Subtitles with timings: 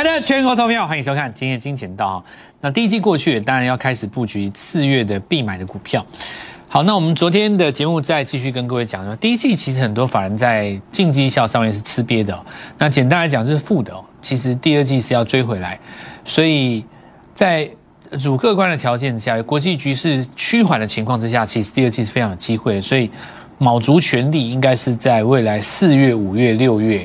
[0.00, 2.24] 亲爱的全国投票，欢迎收看今天的金钱道。
[2.60, 6.06] 那第一季过去，当然要开始布局次月的必买的股票。
[6.68, 12.40] 好，那我们昨天的节目再继续跟各位讲说，第一季其实很多法人在净绩效上面是吃瘪的。
[12.78, 13.92] 那简单来讲就是负的。
[14.22, 15.76] 其实第二季是要追回来，
[16.24, 16.84] 所以
[17.34, 17.68] 在
[18.20, 22.80] 主客观的条件下，国际局势趋缓的情况之下，其实第二季是非常有机会的。
[22.80, 23.10] 所以
[23.58, 27.04] 卯足全力，应该是在未来四月、五月、六月。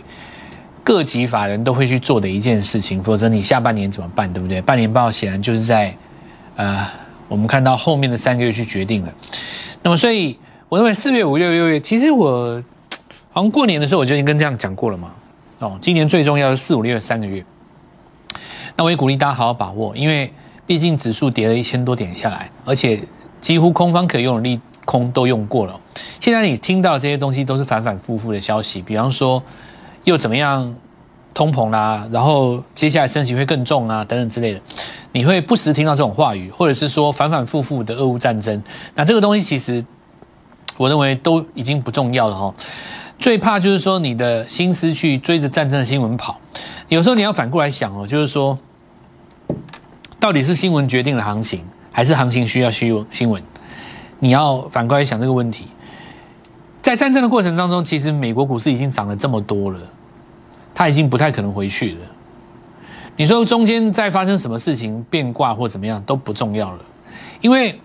[0.84, 4.32] 各级法人都会去做的一件事情，否则你下半年怎么办？
[4.34, 4.62] 对不对？
[4.62, 5.96] 半年报显然就是在，
[6.58, 6.86] 呃，
[7.30, 9.14] 我们看到后面的三个月去决定了。
[9.82, 10.38] 那么，所以
[10.68, 12.62] 我认为四月、五月、六月，其实我
[13.32, 15.14] 好像过年的时候我就已经跟这样讲过了嘛。
[15.60, 17.42] 哦，今年最重要的四五六月三个月，
[18.76, 20.30] 那我也鼓励大家好好把握，因为
[20.68, 23.02] 毕竟指数跌了一千多点下来，而且
[23.40, 25.80] 几乎空方可用的利空都用过了。
[26.20, 29.42] 现在你听到这些东西都是反反复复的消息，比方说。
[30.04, 30.76] 又怎么样？
[31.36, 34.62] 通膨啦，然后接下来升息会更重啊，等等之类的，
[35.14, 38.62] 你会不时听到这种话语，或者是说反反复复的俄乌战争。
[38.94, 39.84] 那这个东西其实，
[40.78, 42.54] 我认为都已经不重要了哈。
[43.18, 46.38] 最怕就是说你的心思去追着战争的新闻跑。
[46.88, 48.56] 有时候你要反过来想哦，就是说，
[50.20, 53.42] 到底是新闻决定了行情，还是行情需要新新闻？
[54.20, 55.66] 你要反过来想这个问题。
[56.84, 59.80] 在战争的过程当中，其实美国股市已经涨了这么多了，
[60.76, 61.98] 他已经不太可能回去了。
[63.16, 66.80] 你说中间再发生什么事情变卦或怎么样都不重要了，
[67.42, 67.80] 因为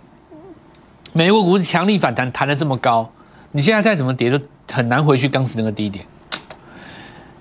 [1.12, 3.11] 美国股市强力反弹弹的这么高，
[3.53, 4.41] 你现在再怎么跌都
[4.72, 6.05] 很难回去当时那个低点。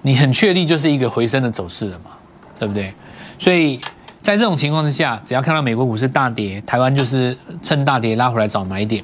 [0.02, 2.12] 你很确立就是一个回升的走势了嘛，
[2.60, 2.94] 对不对？
[3.40, 3.80] 所以
[4.22, 9.02] 在这种情况之下，只要看到美国股市大跌，台湾就是趁大跌拉回来找买点。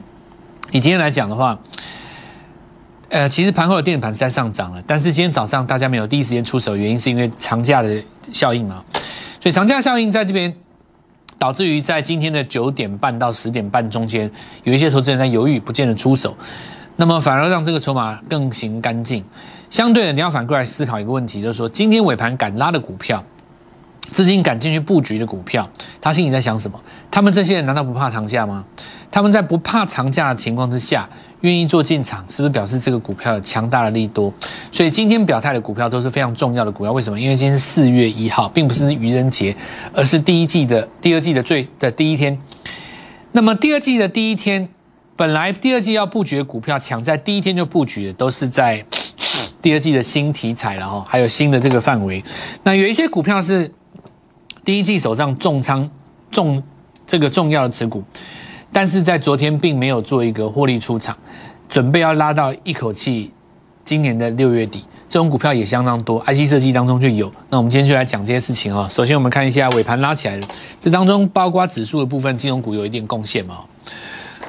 [0.71, 1.57] 以今天来讲的话。
[3.13, 8.83] 呃，其实盘后的电子盘是在上涨了，但是今天早上大家没有第一时间出手，原因是因为长假的效应嘛。
[9.39, 10.51] 所以长假效应在这边
[11.37, 14.31] 导致于在今天的九点半到十点半中间，
[14.63, 16.35] 有一些投资人在犹豫，不见得出手，
[16.95, 19.23] 那么反而让这个筹码更行干净。
[19.69, 23.23] 相对的，你要反过来思考一个问题，就是说今天尾盘敢拉的股票，
[24.09, 25.69] 资金敢进去布局的股票，
[26.01, 26.81] 他心里在想什么？
[27.11, 28.65] 他们这些人难道不怕长假吗？
[29.11, 31.07] 他们在不怕长假的情况之下。
[31.43, 34.33] 愿意做进场，是不是表示这个股票有强大的利多？
[34.71, 36.93] 所以今天表态的股票都是非常重要的股票。
[36.93, 37.19] 为什么？
[37.19, 39.53] 因为今天是四月一号，并不是愚人节，
[39.93, 42.37] 而是第一季的第二季的最的第一天。
[43.33, 44.69] 那么第二季的第一天，
[45.17, 48.81] 本来第二季要布局的股票，抢在第一天就布局的，都是在
[49.61, 52.23] 第二季的新题材了哈，还有新的这个范围。
[52.63, 53.69] 那有一些股票是
[54.63, 55.89] 第一季手上重仓
[56.31, 56.63] 重
[57.05, 58.01] 这个重要的持股。
[58.73, 61.15] 但是在昨天并没有做一个获利出场，
[61.69, 63.31] 准备要拉到一口气，
[63.85, 67.31] 今年的六月底，这种股票也相当多，IC 设计当中就有。
[67.49, 68.87] 那我们今天就来讲这些事情哦。
[68.89, 70.47] 首先我们看一下尾盘拉起来的，
[70.81, 73.59] 这当中包括指数的部分，金融股有一点贡献嘛。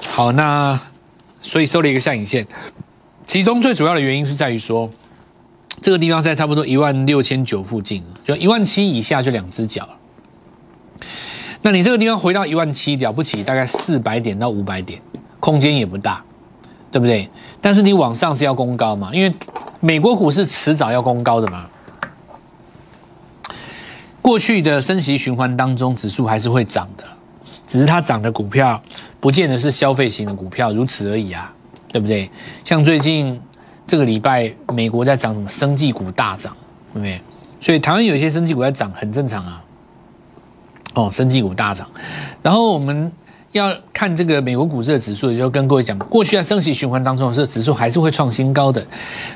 [0.09, 0.81] 好，那
[1.43, 2.47] 所以收了一个下影线，
[3.27, 4.91] 其中最主要的原因是在于说，
[5.83, 9.97] 这个地方在差不多一万六千九附近，就一万七以下就两只脚了。
[11.67, 15.01] 那你这个地方回到一万七了不起，大概四百点到五百点，
[15.41, 16.23] 空间也不大，
[16.93, 17.27] 对不对？
[17.63, 19.35] 但是你往上是要攻高嘛，因为
[19.81, 21.65] 美国股市迟早要攻高的嘛。
[24.21, 27.05] 过去的升息循环当中，指数还是会涨的，
[27.67, 28.79] 只是它涨的股票
[29.19, 31.51] 不见得是消费型的股票，如此而已啊，
[31.89, 32.31] 对不对？
[32.63, 33.41] 像最近
[33.87, 35.49] 这个礼拜，美国在涨什么？
[35.49, 36.55] 生技股大涨，
[36.93, 37.19] 对不对？
[37.59, 39.64] 所以台湾有些生技股在涨，很正常啊。
[40.95, 41.89] 哦，升绩股大涨，
[42.43, 43.11] 然后我们
[43.53, 48.85] 要看这个美国股市的指数，也就跟各位讲，过去在升息循环当中，这指数还是会创新高的。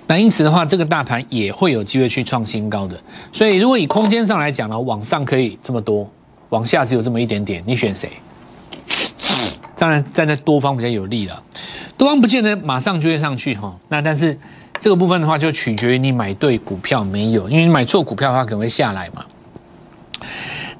[0.06, 2.96] 那因此的话，这个大盘也会有机会去创新高的。
[3.32, 6.08] 所以，如果以空间上来讲呢，往上可以这么多，
[6.48, 8.10] 往下只有这么一点点，你选谁？
[9.76, 11.40] 当然站在多方比较有利了，
[11.96, 13.72] 多方不见得马上就会上去哈。
[13.88, 14.36] 那但是
[14.80, 19.24] 这个部分的话，就取决于你买对股票没有，因为你买错股票的话，可能会下来嘛。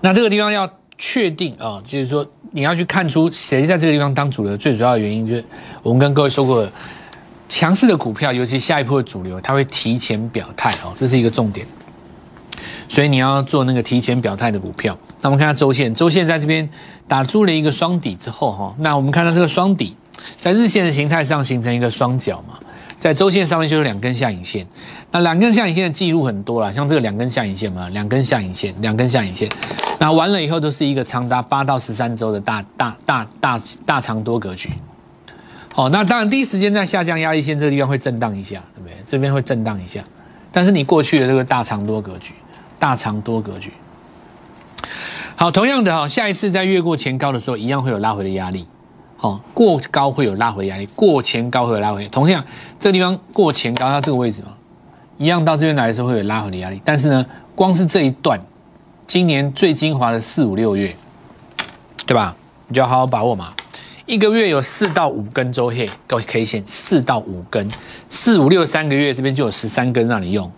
[0.01, 5.45] 那这个地方要确定啊，就是说你要去看出谁在这个地方当主流，最主要的原因就是
[5.83, 6.69] 我们跟各位说过，
[7.49, 11.67] 强势的股票，尤其下一波的主流，它会提前表态哦，这是一个重点。
[12.89, 14.97] 所以你要做那个提前表态的股票。
[15.21, 16.69] 那我们看下周线，周线在这边
[17.07, 19.97] 打出了一个双底之后哈，那我们看到这个双底
[20.39, 22.59] 在日线的形态上形成一个双角嘛。
[22.99, 24.67] 在周线上面就是两根下影线，
[25.13, 29.49] 那两根下影线的记录很多了，像这个两根下影线嘛，两根下影线，两根下影线，
[30.01, 34.71] 那完了以后都是一个长达八到十三周的大大大大大长多格局。
[35.73, 38.95] 好，那当然第一时间在下降压力线这个地方会震荡一下，对不对？
[39.09, 40.03] 这边会震荡一下，
[40.51, 42.35] 但是你过去的这个大长多格局，
[42.81, 43.73] 大长多格局，
[45.37, 48.67] 好，同样的哈，下一次在越过前高的时候，一样会有拉回的压力。
[49.21, 52.07] 好，过高会有拉回压力，过前高会有拉回。
[52.07, 52.43] 同样，
[52.79, 54.51] 这个地方过前高，它这个位置嘛，
[55.17, 56.81] 一样到这边来的时候会有拉回的压力。
[56.85, 57.27] 但是呢，
[57.57, 58.41] 光是这一段，
[59.09, 60.95] 今年最精华的四五六月，
[62.07, 62.37] 对吧？
[62.69, 63.53] 你就要好好把握嘛。
[64.07, 67.69] 一个月有四到五根周黑高 K 线，四到五根，
[68.09, 70.49] 四五六三个月这边就有十三根让你用。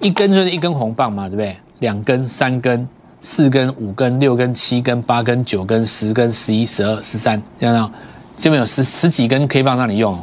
[0.00, 1.56] 一根就是一根红棒嘛，对不对？
[1.78, 2.86] 两根、三根。
[3.22, 7.92] 四根、五根、六根、七根、八根、九根、十根、十一、十二、十三，这样
[8.36, 10.18] 这边有十十几根 K 棒让你用。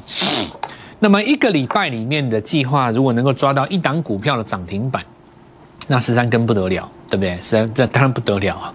[0.99, 5.03] 那么一个礼拜里面的计划，如果能够抓到一档股票的涨停板，
[5.87, 7.35] 那十三根不得了，对不对？
[7.37, 8.73] 十三这当然不得了啊。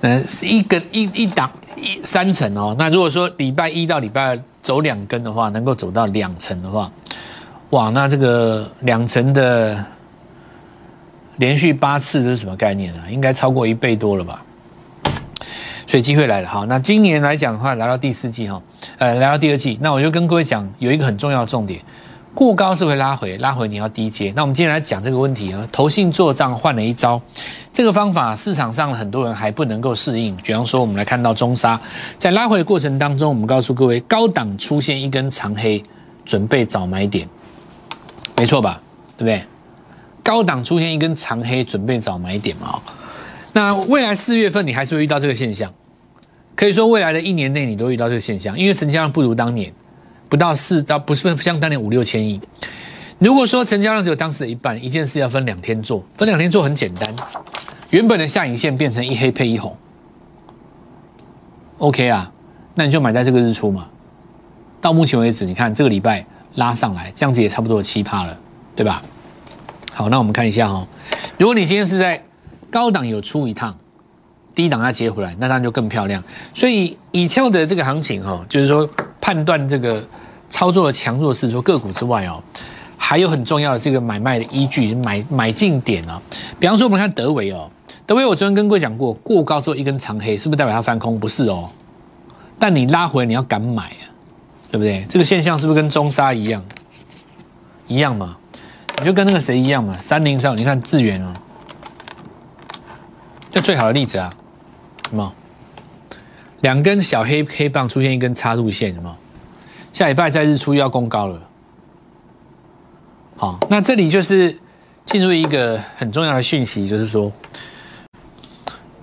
[0.00, 2.74] 嗯，是一根一一档一三层哦。
[2.78, 6.90] 那如果说礼拜一到礼拜二走两根的话，能够走到两层的话，
[7.70, 9.84] 哇，那这个两层的。
[11.36, 13.04] 连续八次这是什么概念啊？
[13.10, 14.42] 应该超过一倍多了吧？
[15.86, 18.60] 所以机会来了，好，那今年来讲的话，来到第四季哈，
[18.98, 21.80] 呃，来到第二季，那我就跟各位讲，有一个很重要的重点，
[22.34, 24.32] 过高是会拉回，拉回你要低接。
[24.34, 27.22] 那我们今天来讲这个问题啊，投信做账换了一招，
[27.72, 30.36] 这个方法市场上很多人还不能够适应。
[30.38, 31.80] 比方说，我们来看到中沙
[32.18, 35.80] 在拉回的过程当中，我们告诉各位，高档出现一根长黑，
[36.24, 37.28] 准备找买点，
[38.36, 38.80] 没错吧？
[39.16, 39.40] 对不对？
[40.26, 42.82] 高档出现一根长黑，准备找买点嘛？
[43.52, 45.72] 那未来四月份你还是会遇到这个现象，
[46.56, 49.72] 可以说未来的一年内你都遇到这个现象，因为成交量不如当年，
[50.28, 52.40] 不到四到不是不像当年五六千亿。
[53.20, 57.14] 如果说成交量只有当时的一半，一件事要分两天做，分两天做很简单，
[57.90, 59.76] 原本的下影线变成一黑配一红
[61.78, 62.32] ，OK 啊？
[62.74, 63.86] 那你就买在这个日出嘛。
[64.80, 66.26] 到目前为止，你看这个礼拜
[66.56, 68.36] 拉上来，这样子也差不多七趴了，
[68.74, 69.00] 对吧？
[69.98, 70.86] 好，那我们看一下哈，
[71.38, 72.22] 如果你今天是在
[72.70, 73.74] 高档有出一趟，
[74.54, 76.22] 低档要接回来，那当然就更漂亮。
[76.52, 78.86] 所以以跳的这个行情哈，就是说
[79.22, 80.06] 判断这个
[80.50, 82.42] 操作的强弱势，说个股之外哦，
[82.98, 86.20] 还有很重要的这个买卖的依据，买买进点啊。
[86.60, 87.70] 比方说我们看德维哦，
[88.04, 91.18] 德维我昨天跟各位讲过，过高之后一根长黑，是不是代表它翻空？
[91.18, 91.70] 不是哦，
[92.58, 94.04] 但你拉回你要敢买啊，
[94.70, 95.06] 对不对？
[95.08, 96.62] 这个现象是不是跟中沙一样？
[97.86, 98.36] 一样嘛？
[98.98, 101.32] 你就跟那个谁一样嘛，三零三，你看智源哦，
[103.50, 104.32] 这最好的例子啊，
[105.10, 105.32] 什么？
[106.62, 109.14] 两根小黑黑棒出现一根插入线，什么？
[109.92, 111.40] 下礼拜在日出又要攻高了。
[113.36, 114.58] 好，那这里就是
[115.04, 117.30] 进入一个很重要的讯息，就是说，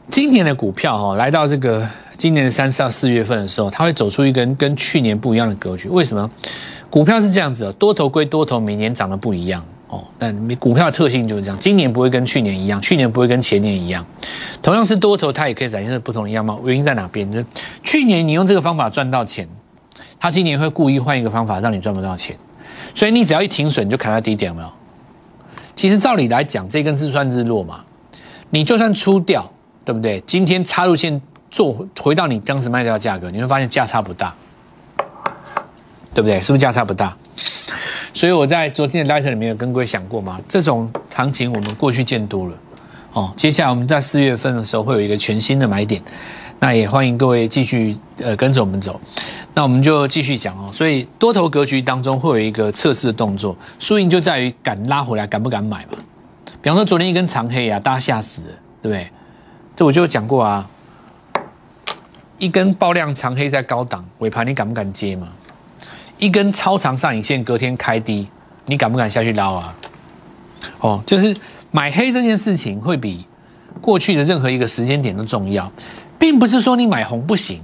[0.10, 1.88] 今年的股票哦，来到这个
[2.18, 5.88] 今年的三四到四月份的时候，它会走出一根跟去年不一样的格局。
[5.88, 6.30] 为什么？
[6.90, 9.64] 股票是这样子哦，多头归多头，每年涨得不一样。
[9.94, 14.04] 哦，但股票的特性就是这样，今年不会跟去年一样，去年不会跟前年一样。
[14.64, 16.60] 同样是多头，它也可以展现出不同的样貌。
[16.66, 17.32] 原因在哪边？
[17.32, 17.46] 就是
[17.84, 19.48] 去年你用这个方法赚到钱，
[20.20, 22.36] 他今年会故意换一个方法让你赚不到钱。
[22.96, 24.72] 所以你只要一停损，就砍到低点，有没有？
[25.76, 27.82] 其实照理来讲，这根是算日落嘛？
[28.50, 29.48] 你就算出掉，
[29.86, 30.20] 对不对？
[30.26, 34.34] 今天插入线做回到你当时卖掉的价格，你会发现价差不大，
[36.16, 36.40] 对不对？
[36.40, 37.16] 是不是价差不大？
[38.14, 42.54] 所以我在昨天的 light 里面有跟各位讲过嘛，这种行情我们过去见多了，
[43.14, 46.00] 哦，接下来我们在四月份的时候会有一个全新的买点，
[46.60, 49.02] 那也欢迎各位继续呃跟着我们走，
[49.56, 50.70] 那我们就继续讲哦。
[50.72, 55.98] 所以多头格局当中会有一个测试的动作，输赢就在于敢拉回来，敢不敢买嘛。
[56.62, 58.48] 比方说昨天一根长黑啊，大家吓死了，
[58.84, 59.08] 对不对？
[59.76, 60.70] 这我就讲过啊，
[62.38, 65.28] 一根爆量长黑在高档尾盘，你敢不敢接嘛？
[66.24, 68.26] 一根超长上影线，隔天开低，
[68.66, 69.76] 你敢不敢下去捞啊？
[70.80, 71.36] 哦，就是
[71.70, 73.26] 买黑这件事情会比
[73.82, 75.70] 过去的任何一个时间点都重要，
[76.18, 77.62] 并不是说你买红不行，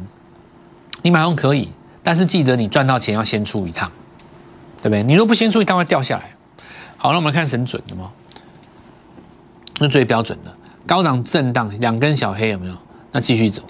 [1.01, 1.70] 你买红可以，
[2.04, 3.89] 但是记得你赚到钱要先出一趟，
[4.80, 5.04] 对不对？
[5.04, 6.30] 你若不先出一趟会掉下来。
[6.98, 8.12] 好，那我们来看神准的吗？
[9.80, 10.54] 那最标准的
[10.86, 12.74] 高档震荡两根小黑有没有？
[13.13, 13.62] 那继续走，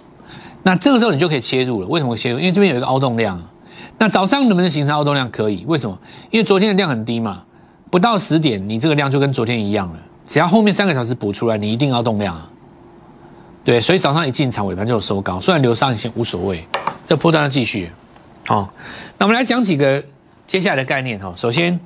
[0.64, 1.88] 那这个时候你就可以切入了。
[1.88, 2.40] 为什么切入？
[2.40, 3.40] 因为这边有一个凹动量。
[4.02, 5.30] 那早上能不能形成凹动量？
[5.30, 6.00] 可以，为什么？
[6.32, 7.44] 因为昨天的量很低嘛，
[7.92, 10.00] 不到十点，你这个量就跟昨天一样了。
[10.26, 12.50] 只要后面三个小时补出来，你一定要动量啊。
[13.66, 16.66] 对，所以早上一进场，尾盘就有收高，虽然留上影线无所谓，
[17.10, 17.92] 这波段要继续。
[18.48, 18.72] 好，
[19.18, 20.02] 那我们来讲几个
[20.48, 21.34] 接下来的概念哈。
[21.36, 21.78] 首先，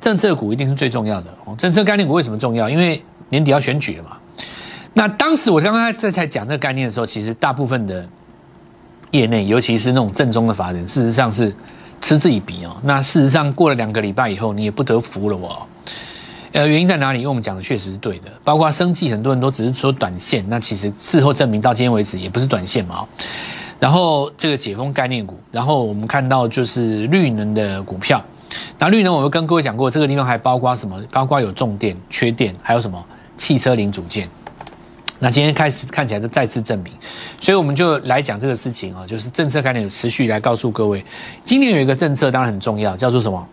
[0.00, 1.26] 政策股一定是最重要的。
[1.58, 2.70] 政策概念股为什么重要？
[2.70, 4.16] 因为年底要选举了嘛。
[4.94, 8.08] 那当时我刚刚在才讲这个概念的时候，其实大部分的。
[9.12, 11.54] 业内，尤其是那种正宗的法人，事实上是
[12.00, 12.76] 嗤之以鼻哦。
[12.82, 15.66] 那事实上过了两个礼拜以后，你也不得服了哦。
[16.52, 17.20] 呃，原因在哪里？
[17.20, 23.06] 因为我们讲的确实是对的，包括生计，很多人都只是说短线，那其实事后证明到今天为止也不是短线嘛。
[23.78, 28.22] 然后这个解封概念股，然后我们看到就是绿能的股票。
[28.78, 31.02] 那绿能，我们跟各位讲过，这个地方还包括什么？
[31.10, 33.02] 包括有重电、缺电，还有什么
[33.38, 34.28] 汽车零组件。
[35.24, 36.92] 那今天开始看起来都再次证明，
[37.40, 41.04] 所以我们就来讲这个事情啊，就是政策概念持续来告诉各位，
[41.44, 43.48] 今年有一个政策当然很重要，叫做什么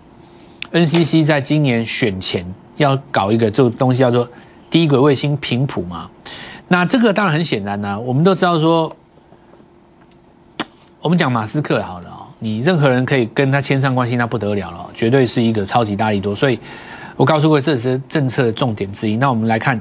[0.72, 2.44] ？NCC 在今年选前
[2.78, 4.28] 要搞一个这个东西，叫做
[4.72, 6.10] 低轨卫星频谱嘛。
[6.70, 8.96] 那这个当然很显然呢，我们都知道说，
[11.02, 16.36] 我们讲马斯克好了啊，你任何人可以跟他牵上关系，那不得了了，绝对是一个超级大力多。
[16.36, 16.60] 所以
[17.16, 19.18] 我告诉各位，这是政策的重点之一。
[19.18, 19.80] 那我们来看。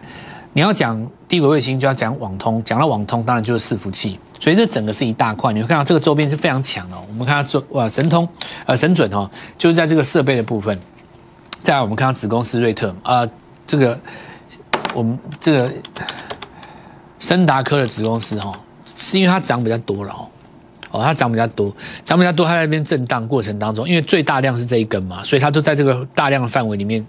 [0.52, 2.62] 你要讲低轨卫星，就要讲网通。
[2.64, 4.18] 讲到网通，当然就是伺服器。
[4.40, 5.52] 所以这整个是一大块。
[5.52, 6.96] 你会看到这个周边是非常强的。
[7.08, 8.28] 我们看到这哇，神通
[8.66, 10.78] 呃神准哦，就是在这个设备的部分。
[11.62, 13.28] 再来，我们看到子公司瑞特啊，
[13.66, 13.98] 这个
[14.94, 15.72] 我们这个
[17.18, 18.52] 森达科的子公司哈，
[18.96, 20.28] 是因为它涨比较多了哦。
[20.90, 21.70] 哦，它涨比较多，
[22.02, 27.04] 涨比较多，它在那边震荡过程当中，因为最大量是这一根嘛，所以它都在这个大量的范围里面。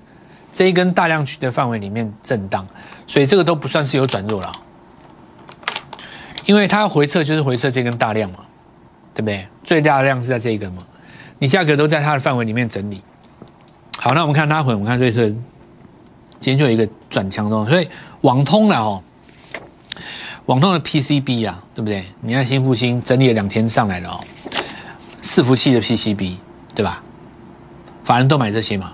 [0.52, 2.68] 这一根大量区的范围里面震荡，
[3.08, 4.52] 所以这个都不算是有转弱了，
[6.46, 8.40] 因为它回撤就是回撤这根大量嘛，
[9.14, 9.48] 对不对？
[9.64, 10.84] 最大的量是在这一根嘛，
[11.38, 13.02] 你价格都在它的范围里面整理。
[13.98, 15.28] 好，那我们看它回，我们看瑞特，
[16.40, 17.88] 今天就有一个转强中，所以
[18.22, 19.04] 网通了哦，
[20.48, 22.04] 网通的 PCB 啊，对不对？
[22.22, 24.20] 你看新复兴整理了两天上来了哦，
[25.22, 26.38] 伺服器的 PCB
[26.74, 27.04] 对吧？
[28.04, 28.94] 法人都买这些嘛。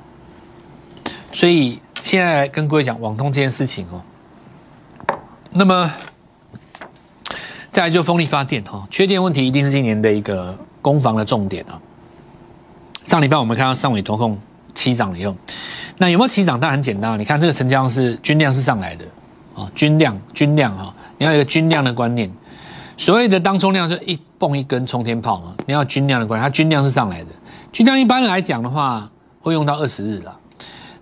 [1.36, 4.00] 所以现在跟各位讲网通这件事情哦，
[5.52, 5.92] 那么
[7.74, 11.76] 再来就风力发电哈，缺电问题一定是今年的一个攻防的重点啊。
[13.04, 14.40] 上礼拜我们看到上尾投控
[14.74, 15.36] 起涨了以后，
[15.98, 16.58] 那有没有起涨？
[16.58, 19.04] 当然很简单，你看这个成交量是均量是上来的
[19.54, 22.32] 啊，均量均量哈，你要有一个均量的观念。
[22.96, 27.32] 所谓的当冲量是一蹦一根冲天炮嘛，你要均量的观念，它均量是上来的，
[27.74, 29.12] 均量一般来讲的话
[29.42, 30.40] 会用到二十日了。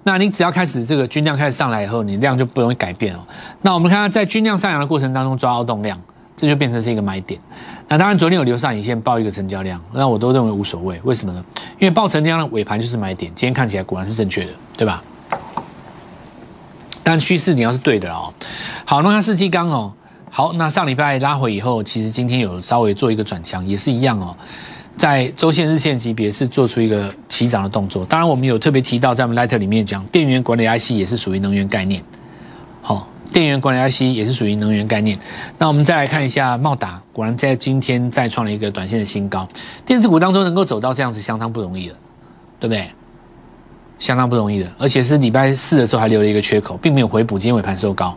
[0.04, 3.20] 那你只要开始这个均量开始上来以后，你量就不容易改变哦。
[3.62, 6.00] 那我们看它在均量上扬的过程当中抓凹动量，
[6.36, 7.40] 这就变成是一个买点。
[7.88, 11.00] 那当然昨天有留上影线报一个成交量，那我都认为无所谓。
[11.04, 11.44] 为什么呢？
[11.80, 15.04] 因为报成交量尾盘就是买点，今天看起来果然是正确的，对吧？
[17.02, 18.34] 但趋势你要是对的哦。
[18.86, 19.94] 好，那看四七钢哦。
[20.30, 24.36] 好，那上礼拜拉回以后，其实今天有稍微做一个转强，也是一样哦。
[24.96, 28.06] 在周线、日线级别是做出一个起涨的动作。
[28.06, 32.04] 当然，我们有特别提到，在我们 Light 里面讲，电源管理 IC 也是属于能源概念。
[32.82, 35.18] 好，电源管理 IC 也是属于能源概念。
[35.58, 39.48] 那我们再来看一下茂达，果然在今天再创了一个短线的新高。
[39.86, 41.96] 电子股当中能够走到这样子，相当不容易了，
[42.60, 42.90] 对不对？
[44.00, 48.14] 相当不容易的，而且是礼拜四的时候还留了一个缺口，并没有回补，今天尾盘收高。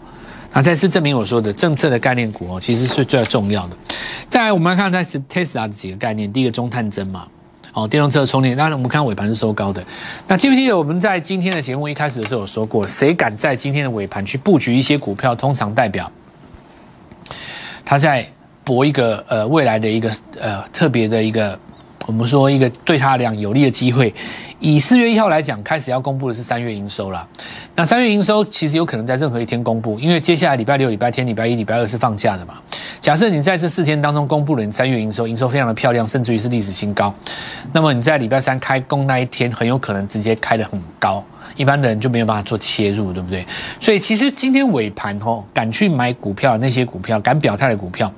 [0.53, 3.77] 那再次证明我说的政策的概念股哦，其实是最重要的。
[4.29, 6.33] 再来，我们来看在 Tesla 的几个概念。
[6.33, 7.27] 第一个中探针嘛，
[7.77, 8.57] 哦，电动车充电。
[8.57, 9.85] 当然，我们看尾盘是收高的。
[10.27, 16.11] 那记不记得我们在今天的节目一开始的时候有说过，谁敢在今天的尾盘去布局一些股票，通常代表
[17.85, 18.27] 他在
[18.65, 21.59] 博一个呃未来的一个呃特别的一个，
[22.07, 24.13] 我们说一个对他俩有利的机会。
[24.59, 27.27] 以四月一号来讲，开始要公布的是三月营收了。
[27.75, 32.55] 那三月营收其实有可能在任何一天公布，因为接下来礼拜六、礼拜天、礼拜一、礼拜二是放假的嘛。
[32.99, 37.15] 假设你在这四天当中公布了你三月营收，营收非常的漂亮，甚至于是历史新高，
[37.73, 41.23] 那么你在礼拜三开工那一天，很有可能直接开得很高，
[41.55, 43.45] 一般的人就没有办法做切入，对不对？
[43.79, 48.11] 所以其实今天尾盘吼，敢去买股票那些股票，敢表态的股票，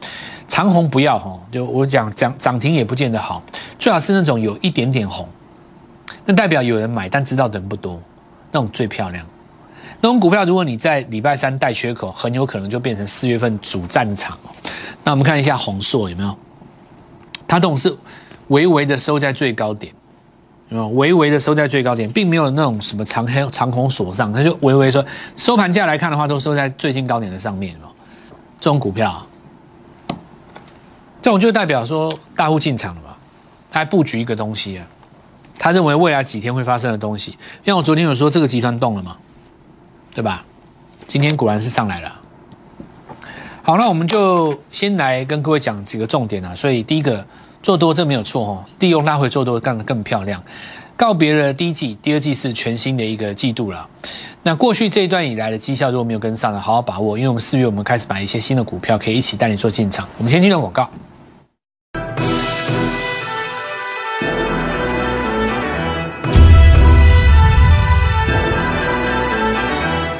[0.48, 3.42] 长红不要吼，就我讲涨涨停也不见得好，
[3.78, 5.28] 最好是那种有一点点红。
[6.24, 8.00] 那代表有人买，但知道的人不多，
[8.50, 9.24] 那种最漂亮。
[10.00, 14.38] 那种股票，如果你在礼拜三带缺口，很有可能就变成四月份主战场。
[15.04, 16.36] 那我们看一下红硕有没有？
[17.46, 17.94] 它这种是
[18.48, 19.92] 微微的收在最高点，
[20.68, 20.88] 有没有？
[20.90, 25.04] 微微的收在最高点，并没有那种什么长黑长红锁上，它就微微说
[25.36, 27.88] 收盘价来看的话，都收在最近高点的上面了。
[28.60, 29.26] 这种股票，
[31.20, 33.16] 这种就代表说大户进场了嘛，
[33.70, 34.87] 他还布局一个东西啊。
[35.58, 37.32] 他认为未来几天会发生的东西，
[37.64, 39.16] 因为我昨天有说这个集团动了嘛，
[40.14, 40.44] 对吧？
[41.08, 42.20] 今天果然是上来了。
[43.62, 46.54] 好，那我们就先来跟各位讲几个重点啊。
[46.54, 47.26] 所以第一个
[47.60, 50.40] 做多这没有错哦，利用拉回做多干得更漂亮。
[50.96, 53.88] 告别了第一季，第二季是全新的一个季度了。
[54.44, 60.06] 那过去这一段以来的绩效如果没有跟上的，好好把握，因为我们四月我们开始买一些新的股票，可以一起带你做进场。
[60.18, 60.88] 我们先听段广告。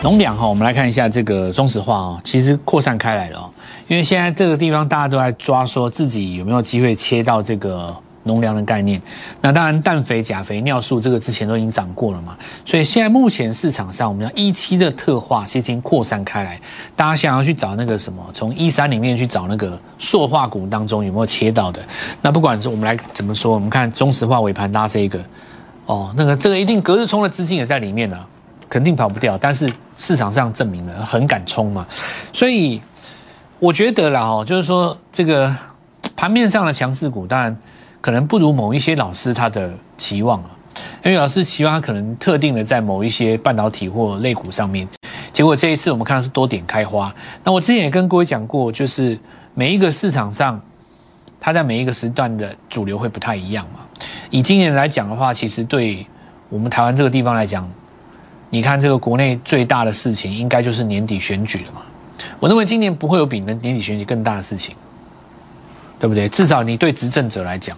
[0.09, 3.51] 农粮哈，我们来看一下这个中石化哦，其实扩散开来了哦，
[3.89, 8.99] 因为现在这个地方大家都在抓，说自己有没有机会切到这个农粮的概念。
[9.43, 12.35] 那当然，氮肥、钾肥、尿素这个之前都已经涨过了嘛，
[12.65, 16.59] 所以现在目前市场上，我们要一期的特化先经扩散开来，
[16.97, 21.83] 大家想要去找那个什么，从一三里面去找那个塑化股当中有没有切到的。
[22.23, 25.23] 那不管是我们来怎么说，我们看中石化尾盘拉这一个，
[25.85, 28.17] 哦，那个这个一定隔日冲的资金也在里面呢。
[28.69, 31.87] 肯定跑不掉，但是市场上证明了很敢冲嘛，
[32.33, 32.81] 所以
[33.59, 35.55] 我觉得啦哦，就是说这个
[36.15, 37.57] 盘面上的强势股，当然
[38.01, 40.51] 可能不如某一些老师他的期望啊，
[41.05, 44.87] 因为老师期望他可能特定的在某一些半导体或类股上面，
[45.33, 47.13] 结果这一次我们看到是多点开花。
[47.43, 49.19] 那我之前也跟各位讲过，就是
[49.55, 50.61] 每一个市场上，
[51.41, 53.81] 它在每一个时段的主流会不太一样嘛。
[54.31, 56.07] 以今年来讲的话，其实对
[56.49, 57.69] 我们台湾这个地方来讲，
[58.51, 61.83] 你看，这个国内最大的事情，应该就是年底选举了嘛？
[62.41, 64.75] 我认为今年不会有比年年底选举更大的事情，
[66.01, 66.29] 对不对？
[66.29, 67.77] 至少你对执政者来讲，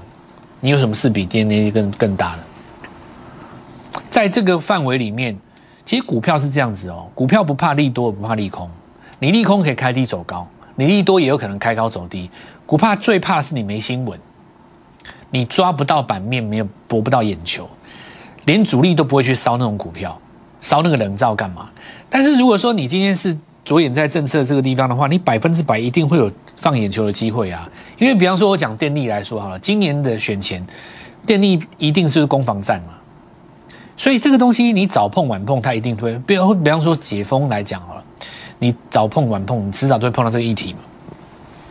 [0.61, 4.00] 你有什么事比今年底更更大的？
[4.09, 5.37] 在这个范围里面，
[5.85, 8.71] 其实股票是这样子哦，股票不怕利多，不怕利空。
[9.19, 12.31] 你利空可以开低走高，你利多也有可能开高走低。
[12.65, 14.19] 股怕最怕的是你没新闻，
[15.31, 17.69] 你抓不到版面，没有博不到眼球，
[18.45, 20.19] 连主力都不会去烧那种股票。
[20.61, 21.69] 烧那个冷灶干嘛？
[22.09, 27.69] 但是如果说你今天是着眼在政策这个地方的话，你百分之百一定会有放眼球的机会啊！
[27.99, 30.67] 因为比方说，我讲电力来说好了，今年的选前，
[31.25, 32.95] 电力一定是攻防战嘛，
[33.97, 36.19] 所以这个东西你早碰晚碰，它一定会。
[36.26, 38.05] 比如比方说解封来讲好了，
[38.59, 40.79] 你早碰晚碰，你迟早都会碰到这个议题嘛。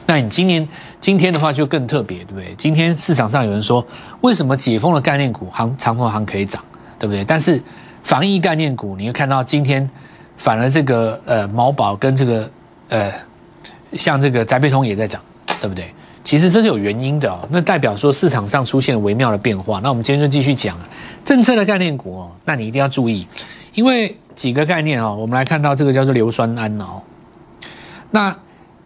[0.06, 0.68] 那你今年
[1.02, 2.56] 今天的话就更特别，对不对？
[2.56, 3.86] 今天市场上有人说，
[4.22, 6.64] 为什么解封的概念股行长虹行可以涨，
[6.98, 7.24] 对不对？
[7.24, 7.62] 但是
[8.10, 9.88] 防疫概念股，你会看到今天
[10.36, 12.50] 反而这个呃毛宝跟这个
[12.88, 13.14] 呃
[13.94, 15.22] 像这个宅配通也在涨，
[15.62, 15.94] 对不对？
[16.24, 19.80] 其实这是有原因的哦，那代表说市场上出现微妙的变化。
[19.84, 20.76] 那我们今天就继续讲
[21.24, 23.28] 政策的概念股哦，那你一定要注意，
[23.76, 27.04] 因为几个概念哦，我们来看到这个叫做硫酸铵哦。
[28.10, 28.36] 那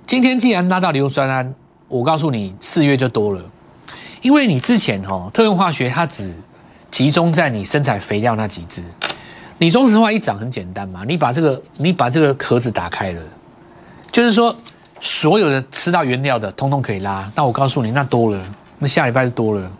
[0.05, 1.49] 今天既然拉到硫酸铵，
[1.87, 3.41] 我告诉你四月就多了，
[4.21, 6.33] 因为你之前哦特用化学它只。
[6.91, 8.83] 集中在你生产肥料那几只，
[9.63, 13.21] 你中石化一涨很简单嘛，你把这个你把这个壳子打开了，
[14.11, 14.53] 就是说
[14.99, 17.31] 所有的吃到原料的通通可以拉。
[17.33, 18.41] 那我告诉你，那多了，
[18.77, 19.71] 那下礼拜就多了。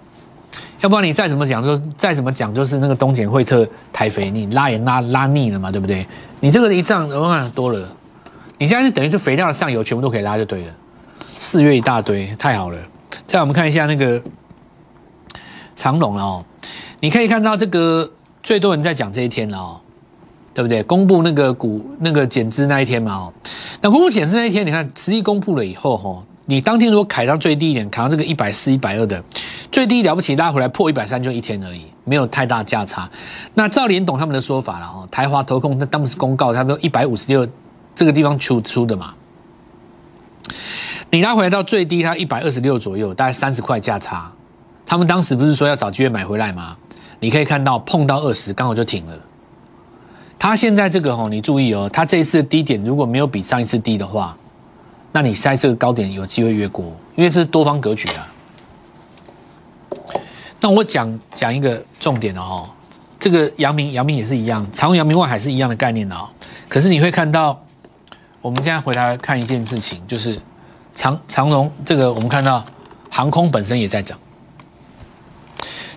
[0.80, 6.08] 要不然你再怎么讲，就再怎么讲，就是那个东碱惠特台肥，你拉也拉拉腻了嘛，对不对？
[6.39, 7.86] 你这个一涨，哇，多了。
[8.58, 10.74] 你现在是等于是肥料的上游全部都可以拉就对了。
[11.39, 12.80] 四月一大堆，太好了。
[13.28, 14.22] 再我们看一下那个
[15.76, 16.46] 长龙哦。
[17.02, 18.10] 你可以看到这个
[18.43, 19.79] 最多人在讲这一天了哦，
[20.53, 20.84] 对不对？
[20.84, 23.34] 公布那个股那个减资那一天嘛哦，
[23.82, 29.23] 那公布减资那一天，你看实际公布了以后哈，你当天如果砍到最低一点，砍到这个一百四、一百二的
[29.71, 33.10] 最低了不起，拉回来破一百三就一天而已，没有太大价差。
[33.53, 37.47] 那照联董他们的说法了哦，台华投控那当时公告，他们说一百五十六
[37.95, 39.13] 这个地方出出的嘛，
[41.10, 44.29] 你拉回来到最低，它一百二十六左右，大概三十块价差。
[44.86, 46.75] 他们当时不是说要找机会买回来吗？
[47.24, 49.18] 你可以看到碰到二十刚好就停了。
[50.38, 54.36] 它现在这个哦，你注意哦，它这一次低点如果没有比上一次低的话，
[55.14, 56.84] 那你在这个高点有机会越过，
[57.16, 58.28] 因为这是多方格局啊。
[60.60, 62.70] 那我讲讲一个重点的哦，
[63.18, 66.28] 这个阳明阳明也是一样，长阳明外海是一样的概念的哦。
[66.68, 67.58] 可是你会看到，
[68.42, 70.38] 我们现在回来看一件事情，就是
[70.94, 72.66] 长长荣这个我们看到
[73.10, 74.20] 航空本身也在涨。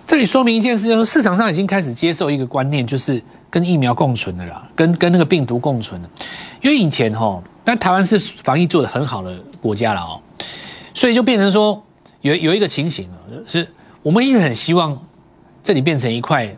[0.07, 6.09] 这里说明一件事，就是市场上已经开始接受一个观念，就是跟疫苗共存的啦，跟跟那个病毒共存的。
[6.61, 10.21] 因为以前哈，但台湾是防疫做的很好的国家了哦，
[10.93, 11.83] 所以就变成说
[12.21, 13.67] 有有一个情形啊，是
[14.01, 14.97] 我们一直很希望
[15.61, 16.55] 这里变成一块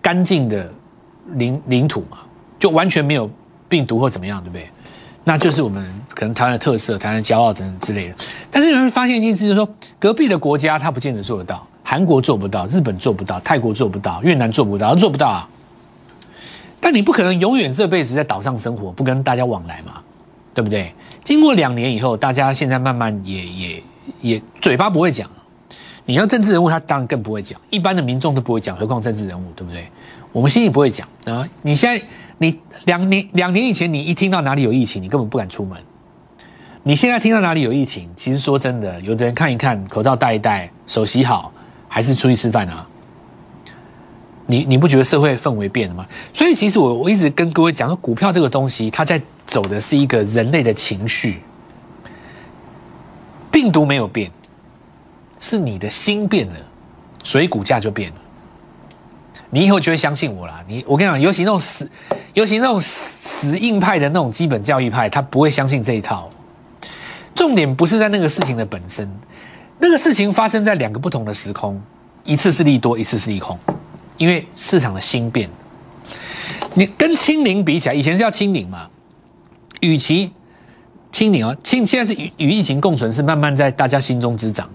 [0.00, 0.72] 干净的
[1.34, 2.16] 领领土嘛，
[2.58, 3.30] 就完全没有
[3.68, 4.66] 病毒或怎么样，对不对？
[5.22, 8.14] 那就是我们可能台湾的特色，台湾的骄傲等等之类的。
[8.50, 11.66] 但是有人发现一件事，就是说隔壁的国家他不见得做得到。
[11.90, 15.48] 韩国做不到，日本做不到，泰国做不到，越南做不到，做不到啊！
[16.78, 20.02] 但你不可能永远这辈子在岛上生活，不跟大家往来嘛，
[20.52, 20.92] 对不对？
[21.24, 23.82] 经过两年以后，大家现在慢慢也也
[24.20, 25.30] 也嘴巴不会讲，
[26.04, 29.88] 你要政治人物，他当然更不会讲，一般的民众都不会讲，何况政治人物，对不对？
[30.30, 31.48] 我们心里不会讲啊！
[31.62, 32.04] 你现在
[32.36, 35.78] 你两年两年以前，你一听到哪里有疫情，你根本不敢出门。
[36.82, 41.50] 你现在听到哪里有疫情，其实说真的，有的人看一看，口罩戴一戴，手洗好。
[41.88, 42.86] 还是出去吃饭啊？
[44.50, 46.06] 你你不觉得社会氛围变了吗？
[46.32, 51.42] 所以其实我我一直跟各位讲说，股票这个东西，它在走的是一个人类的情绪。
[53.50, 54.30] 病毒没有变，
[55.40, 56.54] 是你的心变了，
[57.24, 58.16] 所以股价就变了。
[59.50, 60.62] 你以后就会相信我啦。
[60.66, 61.90] 你我跟你讲，尤其那种死，
[62.34, 66.28] 尤其那种死死硬派的那种基本教育派，他不会相信这一套。
[67.34, 69.10] 重点不是在那个事情的本身，
[69.78, 71.80] 那个事情发生在两个不同的时空，
[72.24, 73.58] 一次是利多，一次是利空。
[74.16, 75.48] 因为市场的心变，
[76.74, 78.88] 你跟清零比起来，以前是要清零嘛？
[79.80, 80.32] 与其
[81.12, 84.68] 清零啊，清现在是与与疫情共存，是慢慢在大家心中滋长。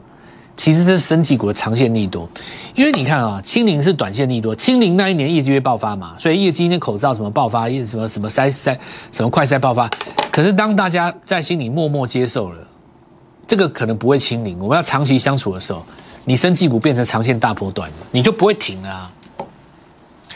[0.55, 2.29] 其实这是升级股的长线利多，
[2.75, 8.79] 因为你看啊，清零是短线利多，清零那一年业绩会爆发嘛，所以业绩那口罩什么爆发，什么什么塞塞
[9.11, 9.89] 什么快塞爆发。
[10.31, 12.67] 可是当大家在心里默默接受了，
[13.47, 14.57] 这个可能不会清零。
[14.59, 15.85] 我们要长期相处的时候，
[16.25, 19.11] 你升绩股变成长线大波段，你就不会停啊。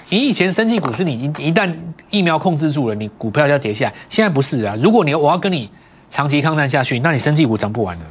[0.09, 1.73] 你以前升绩股是你一一旦
[2.09, 3.93] 疫苗控制住了，你股票就要跌下来。
[4.09, 5.69] 现在不是啊，如果你我要跟你
[6.09, 8.05] 长期抗战下去，那你升绩股涨不完的。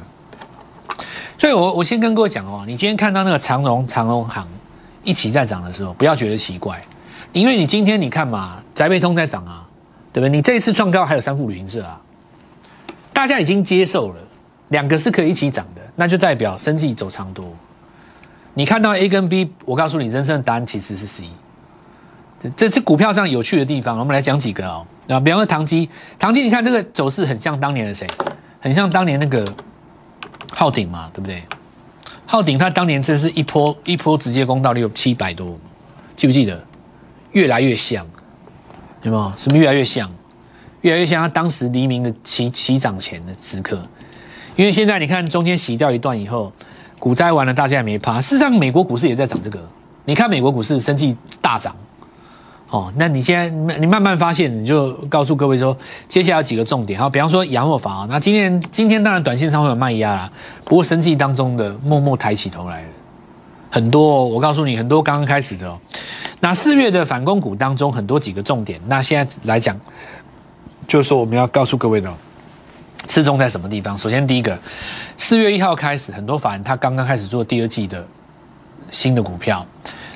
[1.39, 4.47] 所以我我先跟各位讲哦，你今天看到那个长荣、长荣行
[5.03, 6.81] 一起在涨的时候，不要觉得奇怪，
[7.31, 9.67] 因为你今天你看嘛，宅配通在涨啊，
[10.13, 10.29] 对不对？
[10.29, 11.99] 你这一次创高还有三富旅行社啊，
[13.13, 14.15] 大家已经接受了，
[14.69, 17.45] 两个是可以一起涨的，那就代表生计走长多。
[18.53, 21.25] 你看到 A 跟 B，我告诉你，人生的答案其实是 C。
[22.55, 24.85] 这是股票上有趣的地方，我们来讲几个哦。
[25.07, 28.07] 啊，比方说唐基，唐基，你看这个走势很像当年的谁？
[28.59, 29.45] 很像当年那个
[30.51, 31.41] 浩鼎嘛，对不对？
[32.25, 35.57] 浩鼎他当年真是一波一波直接攻到六七百多，
[36.15, 36.61] 记不记得？
[37.31, 38.05] 越来越像，
[39.03, 39.33] 有没有？
[39.37, 40.11] 什么越来越像？
[40.81, 43.81] 越来越像他当时黎明的起起涨前的时刻。
[44.57, 46.51] 因为现在你看中间洗掉一段以后，
[46.99, 48.19] 股灾完了，大家也没怕。
[48.19, 49.59] 事实上，美国股市也在涨这个。
[50.03, 51.75] 你看美国股市，生计大涨。
[52.69, 56.99] 哦，那你现在你慢慢发现，你就告诉各位说，接下来有几个重点。
[56.99, 60.29] 好，比方说洋若房啊，那今天今天当然短线上会有卖压啦，
[60.65, 62.87] 不过生计当中的默默抬起头来了，
[63.69, 64.27] 很多。
[64.27, 65.79] 我告诉你，很多刚刚开始的哦。
[66.39, 68.81] 那四月的反攻股当中，很多几个重点。
[68.87, 69.79] 那现在来讲，
[70.87, 72.11] 就是说我们要告诉各位的，
[73.05, 73.97] 刺中在什么地方？
[73.97, 74.57] 首先第一个，
[75.17, 78.05] 四月一号开始，很多法人他刚刚开始做第二季的
[78.91, 79.65] 新的股票。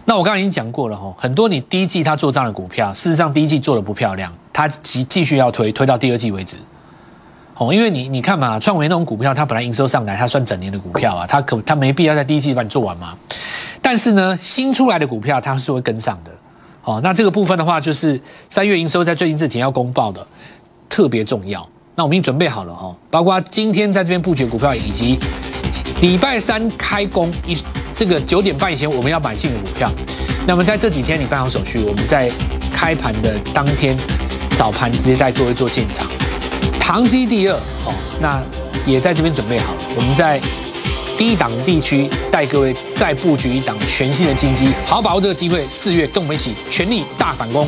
[0.04, 6.58] 那我刚刚已经讲过了哈，很多你第一季他做账的股票，事实上第一季做的不漂亮，他继继续要推推到第二季为止，
[7.56, 13.16] 哦，因为你你看嘛，创维那种股票，它本来营收上来，它算整年的股票啊，它可它没必要在第一季把你做完嘛。
[13.82, 16.32] 但是呢，新出来的股票它是会跟上的，
[16.84, 20.26] 哦，那这个部分的话，就是三月营收在最近这几天要公报的，
[20.90, 21.68] 特别重要。
[21.96, 25.20] 那我们已经准备好了哈，包括今天在这边布局股票，以及
[26.02, 27.58] 礼拜三开工一。
[27.94, 29.92] 这个九点半以前我们要买进的股票，
[30.48, 32.32] 那么在这几天你办好手续，我们在
[32.74, 33.96] 开盘的当天
[34.56, 36.08] 早盘直接带各位做进场。
[36.80, 38.42] 唐基第二，哦，那
[38.90, 40.42] 也在这边准备好了，我们在
[41.16, 47.68] 低档地区带各位再布局一档全新的金基，好好把握这个机会，四月跟我们一起全力大反攻。